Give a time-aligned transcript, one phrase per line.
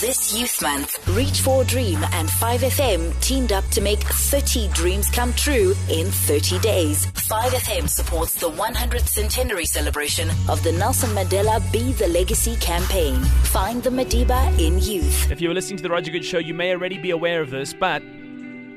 [0.00, 5.32] This Youth Month, Reach for Dream and 5FM teamed up to make 30 dreams come
[5.32, 7.06] true in 30 days.
[7.06, 13.22] 5FM supports the 100th centenary celebration of the Nelson Mandela Be the Legacy campaign.
[13.44, 15.30] Find the Madiba in youth.
[15.30, 17.48] If you were listening to the Roger Goode Show, you may already be aware of
[17.48, 18.02] this, but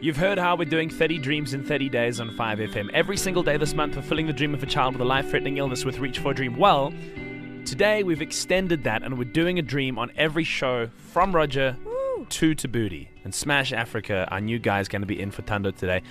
[0.02, 2.90] You've heard how we're doing 30 dreams in 30 days on 5FM.
[2.94, 5.58] Every single day this month, fulfilling the dream of a child with a life threatening
[5.58, 6.56] illness with Reach for Dream.
[6.56, 6.94] Well,
[7.70, 11.78] today we've extended that and we're doing a dream on every show from Roger
[12.30, 13.10] to Tabooty.
[13.24, 16.02] And Smash Afrika, our new guy, is going to be in for Thando today,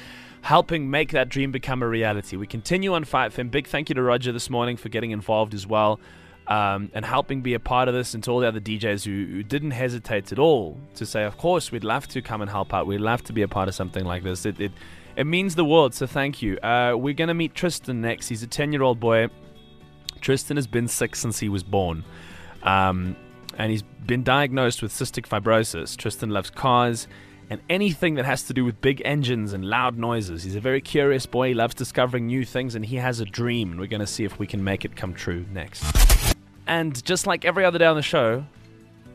[0.43, 2.37] helping make that dream become a reality.
[2.37, 3.51] We continue on 5FM.
[3.51, 5.99] Big thank you to Roger this morning for getting involved as well
[6.47, 9.33] um, and helping be a part of this, and to all the other DJs who,
[9.33, 12.73] who, didn't hesitate at all to say, "Of course, we'd love to come and help
[12.73, 12.87] out.
[12.87, 14.73] We'd love to be a part of something like this." It it,
[15.17, 15.93] it means the world.
[15.93, 16.57] So thank you.
[16.59, 18.29] Uh, we're gonna meet Tristan next.
[18.29, 19.29] He's a ten-year-old boy.
[20.21, 22.05] Tristan has been sick since he was born,
[22.63, 23.17] um,
[23.57, 25.97] and he's been diagnosed with cystic fibrosis.
[25.97, 27.09] Tristan loves cars.
[27.51, 30.43] And anything that has to do with big engines and loud noises.
[30.43, 31.49] He's a very curious boy.
[31.49, 33.71] He loves discovering new things, and he has a dream.
[33.71, 35.83] And we're going to see if we can make it come true next.
[36.67, 38.45] And just like every other day on the show,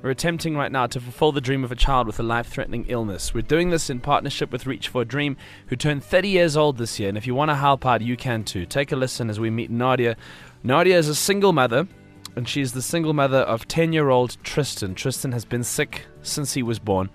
[0.03, 2.85] we're attempting right now to fulfill the dream of a child with a life threatening
[2.89, 3.33] illness.
[3.33, 5.37] We're doing this in partnership with Reach for a Dream,
[5.67, 7.07] who turned 30 years old this year.
[7.07, 8.65] And if you want to help out, you can too.
[8.65, 10.17] Take a listen as we meet Nadia.
[10.61, 11.87] Nadia is a single mother,
[12.35, 14.93] and she is the single mother of 10 year old Tristan.
[14.93, 17.09] Tristan has been sick since he was born.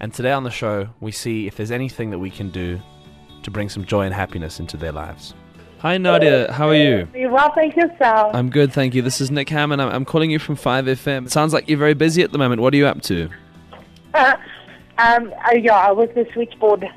[0.00, 2.80] And today on the show, we see if there's anything that we can do
[3.44, 5.32] to bring some joy and happiness into their lives.
[5.82, 6.52] Hi, Nadia.
[6.52, 7.08] How are you?
[7.28, 8.36] Well, thank yourself.
[8.36, 9.02] I'm good, thank you.
[9.02, 9.82] This is Nick Hammond.
[9.82, 11.26] I'm, I'm calling you from 5FM.
[11.26, 12.62] It sounds like you're very busy at the moment.
[12.62, 13.28] What are you up to?
[14.14, 14.36] um,
[14.96, 16.88] uh, yeah, I was the switchboard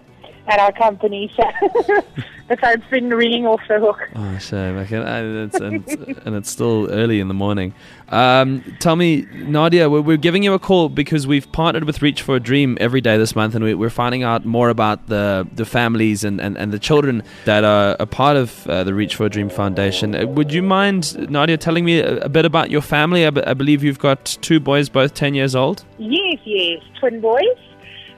[0.47, 1.43] at our company, so
[2.47, 3.97] the phone's been ringing off the hook.
[4.15, 4.77] Oh, shame.
[4.77, 7.73] Okay, and, it's, and, it's, and it's still early in the morning.
[8.09, 12.21] Um, tell me, Nadia, we're, we're, giving you a call because we've partnered with Reach
[12.21, 15.47] for a Dream every day this month, and we, are finding out more about the,
[15.53, 19.15] the families and, and, and the children that are a part of uh, the Reach
[19.15, 20.15] for a Dream Foundation.
[20.15, 23.25] Uh, would you mind, Nadia, telling me a, a bit about your family?
[23.25, 25.83] I, b- I believe you've got two boys, both 10 years old.
[25.97, 27.57] Yes, yes, twin boys.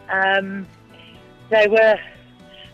[0.10, 0.68] Um,
[1.50, 1.98] they were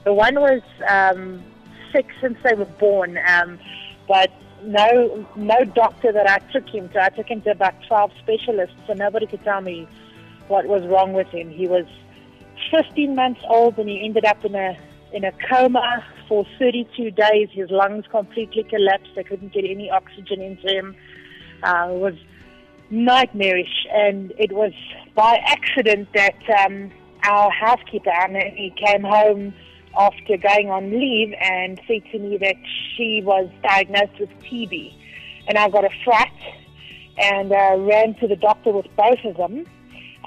[0.04, 1.44] the one was um,
[1.92, 3.60] sick since they were born, um,
[4.08, 4.32] but
[4.64, 7.04] no no doctor that I took him to.
[7.04, 9.88] I took him to about 12 specialists, so nobody could tell me
[10.48, 11.50] what was wrong with him.
[11.50, 11.86] He was
[12.72, 14.78] 15 months old and he ended up in a
[15.14, 17.50] in a coma for 32 days.
[17.52, 19.12] His lungs completely collapsed.
[19.16, 20.96] They couldn't get any oxygen into him.
[21.62, 22.16] Uh, it was
[22.90, 24.74] nightmarish, and it was
[25.16, 26.92] by accident that um,
[27.24, 29.54] our housekeeper, Anna, he came home
[29.98, 32.56] after going on leave and said to me that
[32.96, 34.94] she was diagnosed with TB.
[35.48, 36.32] And I got a fright
[37.18, 39.66] and uh, ran to the doctor with both of them.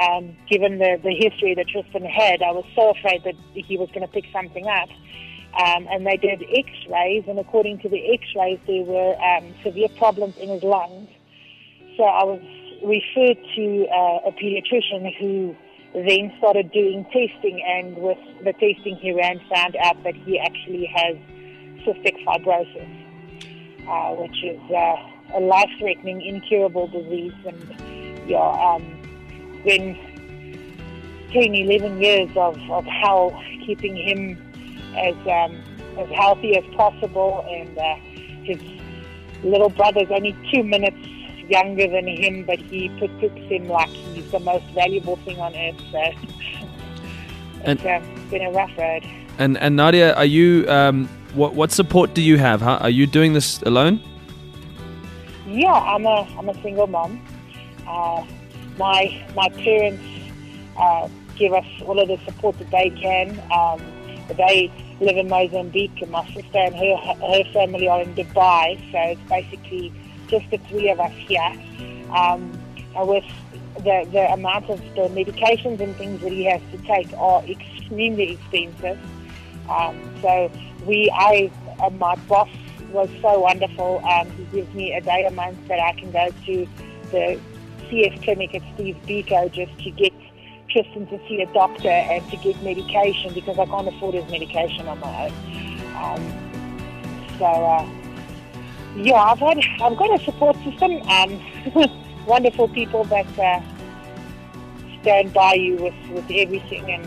[0.00, 3.88] Um, given the, the history that Tristan had, I was so afraid that he was
[3.88, 4.90] going to pick something up.
[5.58, 10.36] Um, and they did x-rays, and according to the x-rays, there were um, severe problems
[10.36, 11.08] in his lungs.
[11.96, 12.42] So I was
[12.84, 15.56] referred to uh, a pediatrician who
[15.94, 20.86] then started doing testing, and with the testing he ran, found out that he actually
[20.86, 21.16] has
[21.84, 22.88] cystic fibrosis,
[23.88, 27.32] uh, which is uh, a life-threatening, incurable disease.
[27.46, 28.82] And yeah, um,
[29.64, 29.96] then
[31.32, 34.38] 10, 11 years of, of hell keeping him
[34.96, 35.62] as um,
[35.98, 37.94] as healthy as possible, and uh,
[38.44, 38.58] his
[39.42, 40.96] little brother's only two minutes
[41.48, 45.80] younger than him, but he protects him like he's the most valuable thing on earth.
[45.92, 45.98] So
[47.64, 49.04] and, it's uh, been a rough road.
[49.38, 52.62] And and Nadia, are you um, what what support do you have?
[52.62, 52.78] Huh?
[52.80, 54.00] Are you doing this alone?
[55.46, 57.20] Yeah, I'm a I'm a single mom.
[57.86, 58.24] Uh,
[58.78, 60.02] my my parents
[60.78, 63.38] uh, give us all of the support that they can.
[63.52, 63.80] Um,
[64.36, 68.80] they live in Mozambique, and my sister and her her family are in Dubai.
[68.90, 69.92] So it's basically
[70.28, 71.52] just the three of us here.
[72.10, 72.52] Um,
[72.94, 73.24] with
[73.76, 78.32] the, the amount of the medications and things that he has to take are extremely
[78.32, 78.98] expensive.
[79.68, 80.50] Um, so
[80.86, 81.50] we, I,
[81.80, 82.48] uh, my boss
[82.90, 84.02] was so wonderful.
[84.04, 86.68] Um, he gives me a day a month that I can go to
[87.10, 87.40] the
[87.88, 90.12] CF clinic at Steve Biko just to get
[90.70, 94.88] Tristan to see a doctor and to get medication because I can't afford his medication
[94.88, 95.32] on my own.
[95.96, 97.88] Um, so uh,
[98.96, 101.02] yeah, I've had I've got a support system.
[101.02, 101.40] Um,
[102.26, 103.60] wonderful people that uh,
[105.02, 106.90] stand by you with, with everything.
[106.90, 107.06] And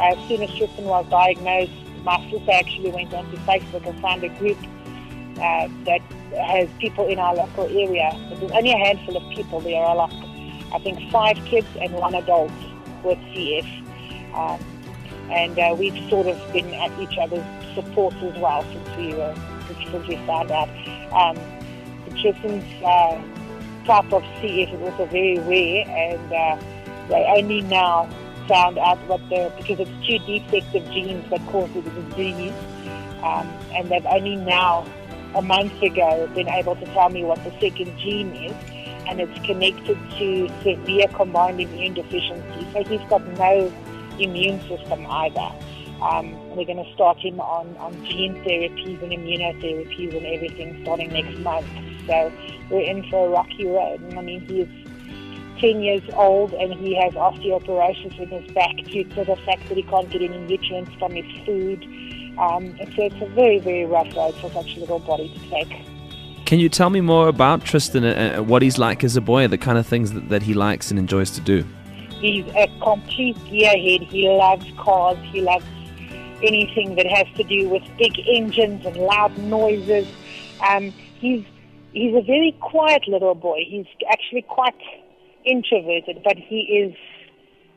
[0.00, 1.72] as soon as Tristan was diagnosed,
[2.02, 4.58] my sister actually went onto Facebook and found a group
[5.40, 6.00] uh, that
[6.36, 8.10] has people in our local area.
[8.38, 9.60] There's only a handful of people.
[9.60, 10.12] There are like
[10.72, 12.52] I think, five kids and one adult
[13.02, 14.34] with CF.
[14.34, 14.60] Um,
[15.30, 17.44] and uh, we've sort of been at each other's
[17.74, 19.34] support as well since we were
[19.66, 20.68] since we found out.
[21.12, 21.36] Um,
[22.20, 23.20] Tristan's uh,
[23.84, 26.58] type of CF is also very rare, and uh,
[27.08, 28.08] they only now
[28.48, 32.52] found out what the because it's two defective genes that cause the disease,
[33.22, 34.86] um, and they've only now
[35.34, 38.56] a month ago been able to tell me what the second gene is,
[39.06, 42.66] and it's connected to severe combined immune deficiency.
[42.72, 43.72] So he's got no
[44.18, 45.50] immune system either.
[46.02, 51.12] Um, we're going to start him on, on gene therapies and immunotherapies and everything starting
[51.12, 51.66] next month.
[52.06, 52.32] So
[52.70, 54.00] we're in for a rocky road.
[54.00, 54.68] And I mean, he's
[55.60, 59.76] 10 years old and he has osteoporosis in his back due to the fact that
[59.76, 61.82] he can't get any nutrients from his food.
[62.38, 65.84] Um, so it's a very, very rough road for such a little body to take.
[66.46, 69.58] Can you tell me more about Tristan and what he's like as a boy, the
[69.58, 71.64] kind of things that, that he likes and enjoys to do?
[72.20, 74.08] He's a complete gearhead.
[74.08, 75.18] He loves cars.
[75.30, 75.66] He loves
[76.42, 80.06] anything that has to do with big engines and loud noises.
[80.68, 81.44] Um, he's
[81.92, 83.64] he's a very quiet little boy.
[83.66, 84.74] He's actually quite
[85.44, 86.96] introverted, but he is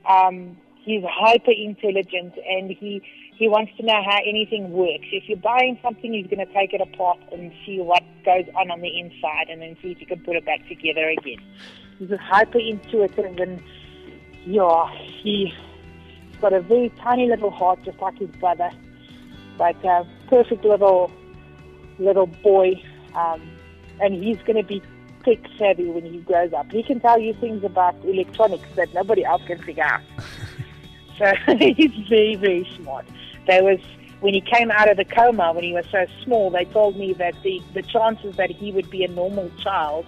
[0.09, 3.01] um, he's hyper intelligent and he
[3.37, 5.07] he wants to know how anything works.
[5.11, 8.69] If you're buying something, he's going to take it apart and see what goes on
[8.69, 11.41] on the inside, and then see if he can put it back together again.
[11.97, 13.61] He's hyper intuitive and
[14.45, 14.91] yeah,
[15.23, 15.53] he's
[16.41, 18.71] got a very tiny little heart, just like his brother.
[19.57, 21.11] But uh, perfect little
[21.99, 22.81] little boy,
[23.15, 23.41] um,
[23.99, 24.81] and he's going to be
[25.23, 26.71] tech savvy when he grows up.
[26.71, 30.01] He can tell you things about electronics that nobody else can figure out.
[31.17, 33.05] so he's very very smart.
[33.47, 33.79] There was
[34.21, 36.49] when he came out of the coma when he was so small.
[36.49, 40.05] They told me that the the chances that he would be a normal child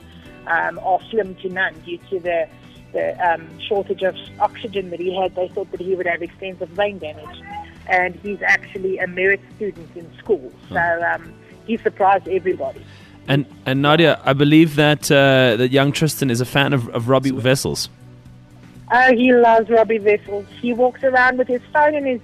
[0.47, 2.47] um, are slim to none due to the
[2.93, 6.73] the um, shortage of oxygen that he had, they thought that he would have extensive
[6.75, 7.41] brain damage.
[7.87, 10.51] And he's actually a merit student in school.
[10.69, 11.33] So um,
[11.67, 12.83] he surprised everybody.
[13.27, 17.09] And and Nadia, I believe that uh, that young Tristan is a fan of, of
[17.09, 17.89] Robbie Wessels.
[18.91, 20.45] Oh, he loves Robbie Wessels.
[20.61, 22.21] He walks around with his phone and his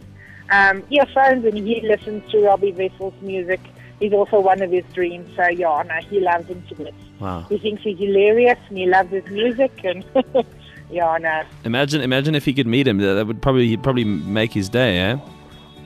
[0.52, 3.62] um, earphones, and he listens to Robbie Wessels' music.
[4.00, 5.30] He's also one of his dreams.
[5.36, 6.96] So yeah, no, he loves him to bits.
[7.20, 7.46] Wow.
[7.50, 10.04] He thinks he's hilarious, and he loves his music, and
[10.90, 11.44] Yeah, I know.
[11.66, 12.98] Imagine, imagine if he could meet him.
[12.98, 15.18] That would probably he'd probably make his day, eh?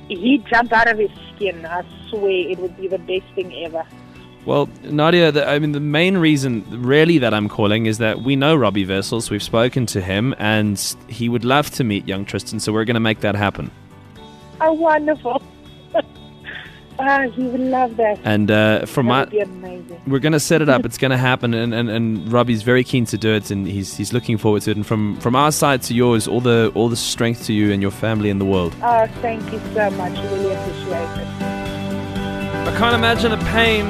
[0.07, 1.65] He'd jump out of his skin.
[1.65, 3.85] I swear, it would be the best thing ever.
[4.45, 8.35] Well, Nadia, the, I mean, the main reason, really, that I'm calling is that we
[8.35, 9.31] know Robbie Wessels.
[9.31, 10.77] We've spoken to him, and
[11.07, 12.59] he would love to meet young Tristan.
[12.59, 13.71] So we're going to make that happen.
[14.59, 15.41] Oh, wonderful!
[16.99, 18.19] Ah, he would love that.
[18.23, 20.85] And uh, from that my, we're going to set it up.
[20.93, 23.97] it's going to happen, and, and, and Robbie's very keen to do it, and he's
[23.97, 24.77] he's looking forward to it.
[24.77, 27.81] And from from our side to yours, all the all the strength to you and
[27.81, 28.75] your family in the world.
[28.81, 30.17] Oh, thank you so much.
[30.31, 31.27] Really appreciate it.
[32.67, 33.85] I can't imagine the pain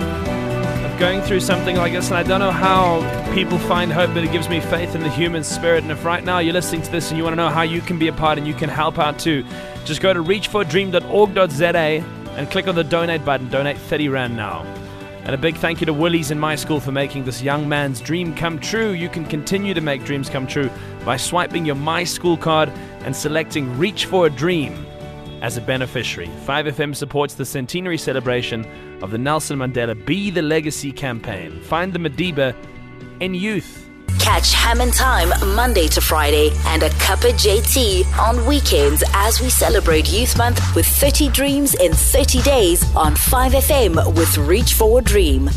[0.83, 3.01] of going through something like this, and I don't know how
[3.33, 5.83] people find hope, but it gives me faith in the human spirit.
[5.83, 7.81] And if right now you're listening to this and you want to know how you
[7.81, 9.43] can be a part and you can help out too,
[9.85, 13.49] just go to reachfordream.org.za and click on the donate button.
[13.49, 14.61] Donate 30 Rand now.
[15.25, 18.35] And a big thank you to Woolies in MySchool for making this young man's dream
[18.35, 18.91] come true.
[18.91, 20.69] You can continue to make dreams come true
[21.05, 22.69] by swiping your MySchool card
[23.05, 24.85] and selecting Reach for a Dream
[25.41, 26.29] as a beneficiary.
[26.45, 28.65] 5FM supports the centenary celebration
[29.01, 31.61] of the Nelson Mandela Be the Legacy campaign.
[31.61, 32.53] Find the Madiba
[33.21, 33.82] in youth.
[34.23, 39.49] Catch Hammond Time Monday to Friday and a cup of JT on weekends as we
[39.49, 45.01] celebrate Youth Month with 30 Dreams in 30 days on 5FM with Reach for a
[45.01, 45.49] Dream.